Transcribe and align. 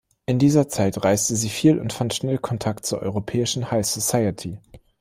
In 0.25 0.39
dieser 0.39 0.67
Zeit 0.67 1.03
reiste 1.05 1.35
sie 1.35 1.49
viel 1.49 1.77
und 1.77 1.93
fand 1.93 2.15
schnell 2.15 2.39
Kontakt 2.39 2.87
zur 2.87 3.03
europäischen 3.03 3.69
High 3.69 3.85
Society. 3.85 4.57